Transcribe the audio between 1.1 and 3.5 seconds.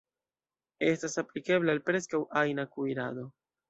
aplikebla al preskaŭ ajna kuirado.